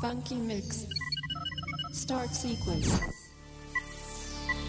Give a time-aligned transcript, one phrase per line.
[0.00, 0.86] Funky mix.
[1.92, 2.88] Start sequence.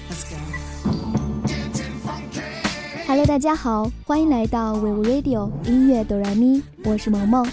[0.10, 0.38] Let's go.
[3.08, 7.48] Hello，大家好，欢迎来到 We Radio 音乐哆来咪，我是萌萌，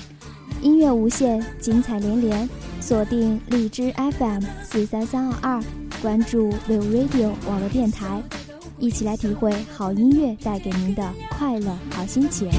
[0.60, 2.48] 音乐无限，精彩连连，
[2.80, 5.62] 锁定荔枝 FM 四三三二二，
[6.00, 8.22] 关注 We Radio 网络电台，
[8.78, 12.50] 一起来体会好音乐带给您的快乐好心情。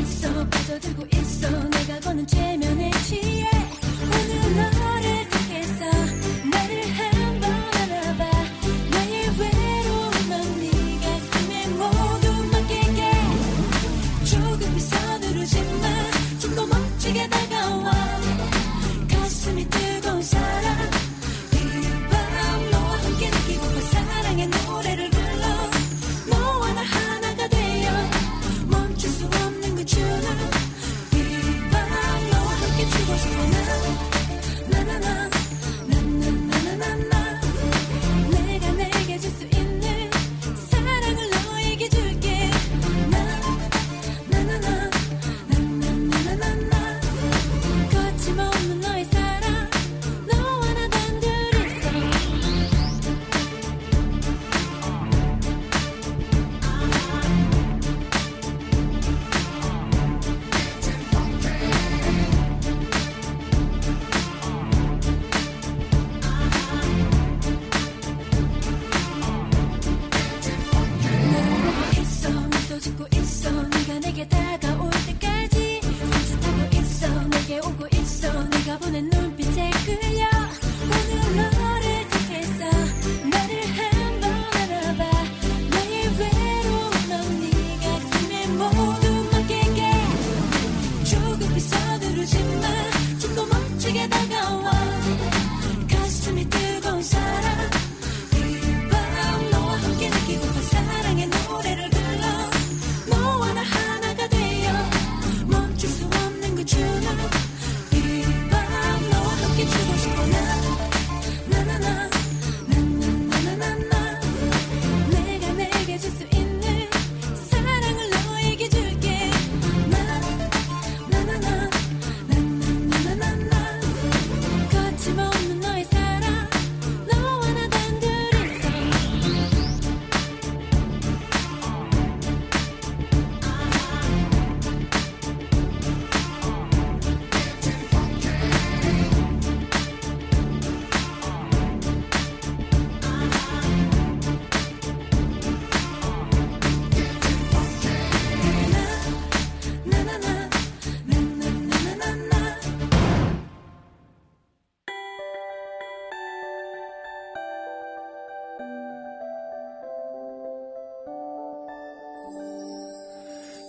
[93.93, 94.52] together, go.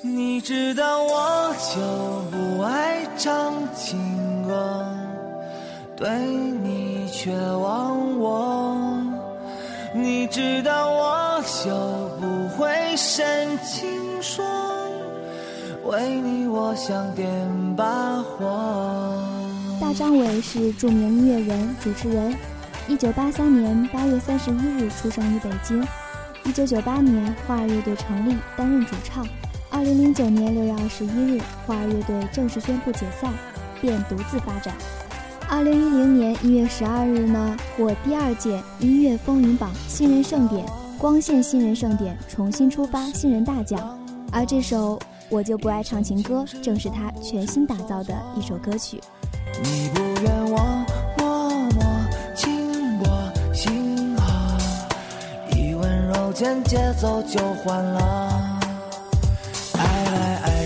[0.07, 1.81] 你知道我就
[2.31, 4.87] 不爱唱情歌，
[5.97, 8.77] 对你却忘我。
[9.95, 11.71] 你知道我就
[12.21, 13.89] 不会深情
[14.21, 14.45] 说，
[15.85, 17.27] 为你我想点
[17.75, 19.19] 把火。
[19.81, 22.37] 大张伟是著名音乐人、主持人。
[22.89, 25.83] 一九八三年八月三十一日出生于北京。
[26.45, 29.27] 一九九八年，花儿乐队成立，担任主唱。
[29.75, 33.33] 二零零九年六月二十一日，花儿乐队正式宣布解散，
[33.81, 34.73] 便独自发展。
[35.49, 40.65] 二零一零年一月十二日呢，获第二届音乐风云榜新人盛典
[40.97, 43.99] 光线新人盛典重新出发新人大奖。
[44.31, 44.97] 而这首
[45.29, 49.01] 《我就不爱唱情歌》正是他全新打造的一首歌曲。
[49.61, 50.87] 你不怨我
[51.19, 51.85] 默默
[52.37, 54.57] 亲我心啊，
[55.51, 58.44] 一温柔间节奏就换了。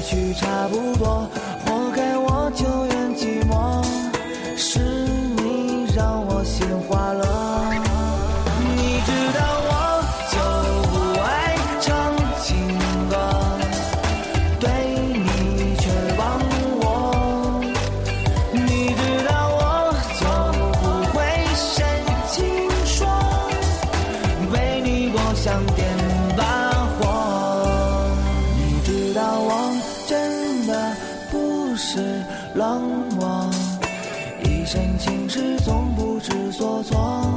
[0.08, 1.28] 去差不多，
[1.66, 3.84] 活该我就愿寂寞，
[4.56, 7.70] 是你让我心花了。
[8.58, 9.38] 你知道
[9.68, 9.70] 我
[10.32, 10.34] 就
[10.88, 11.28] 不爱
[11.82, 11.86] 唱
[12.40, 12.48] 情
[13.10, 13.12] 歌，
[14.58, 14.66] 对
[15.12, 15.84] 你却
[16.16, 16.40] 忘
[16.80, 16.82] 我。
[18.54, 20.24] 你知道我就
[20.80, 20.82] 不
[21.12, 21.16] 会
[21.54, 21.68] 深
[22.30, 22.36] 情
[22.86, 22.96] 说，
[24.52, 25.44] 为你我想
[25.76, 25.84] 点
[35.64, 37.32] 总不知所措。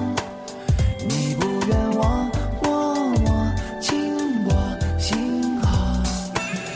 [1.08, 2.30] 你不怨我
[2.62, 4.16] 默默亲
[4.46, 5.68] 我心河，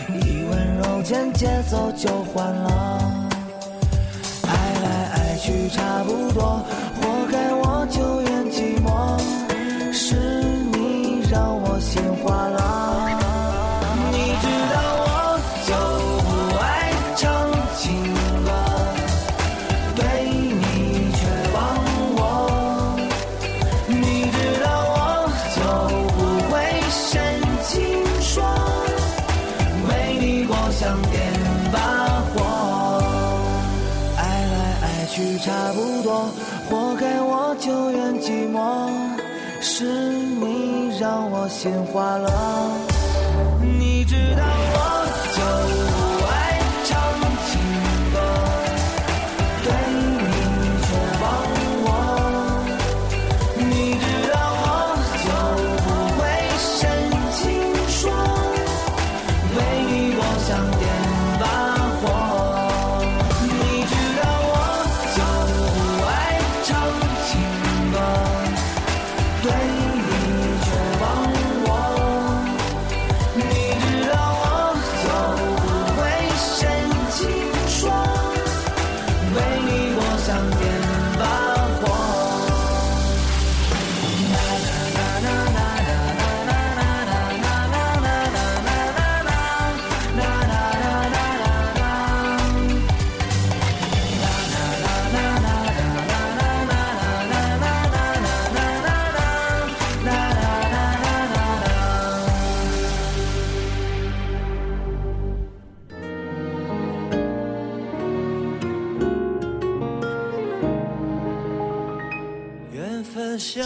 [0.10, 3.30] 一温柔间节奏就缓了。
[4.48, 4.50] 爱
[4.84, 6.64] 来爱去差不多，
[35.16, 36.30] 来爱去差不多，
[36.70, 38.90] 活该我就怨寂寞。
[39.62, 42.30] 是你让我心化了，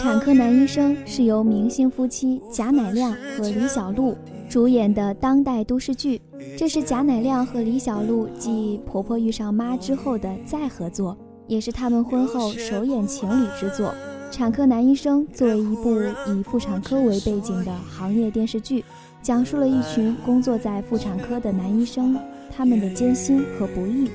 [0.00, 4.16] 产科男医生是由明星夫妻贾乃亮和李小璐
[4.48, 6.18] 主演的当代都市剧，
[6.56, 11.14] 这是贾乃亮和李小璐继《婆婆遇上妈》之后的再合作，
[11.46, 13.88] 也是他们婚后首演情侣之作。
[14.30, 15.94] 《产科男医生》作为一部
[16.28, 18.82] 以妇产科为背景的行业电视剧，
[19.20, 22.18] 讲述了一群工作在妇产科的男医生
[22.50, 24.08] 他们的艰辛和不易。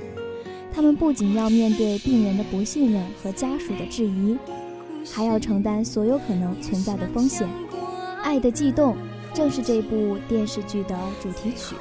[0.74, 4.36] 他们不仅要面对病人的不信任和家属的质疑，
[5.14, 7.48] 还要承担所有可能存在的风险。
[8.24, 8.94] 《爱的悸动》
[9.34, 11.76] 正是这部电视剧的主题曲。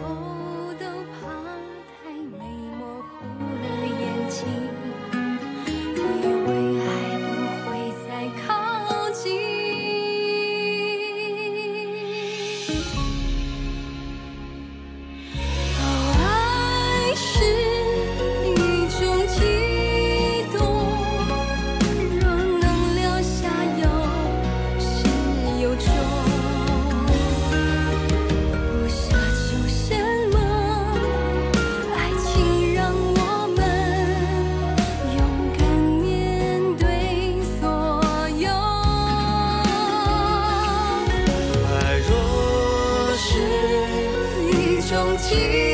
[45.34, 45.73] you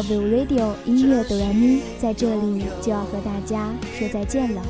[0.00, 4.62] 今天的 Viu Radio 音乐哆来咪在这里就要和大家说再见了，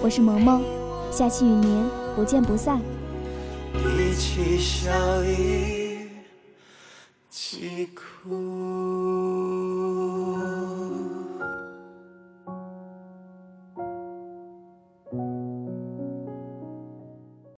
[0.00, 0.62] 我是萌萌，
[1.10, 1.84] 下期与您
[2.14, 2.80] 不见不散。
[3.74, 4.92] 一起笑，
[5.24, 6.06] 一
[7.28, 9.23] 起哭。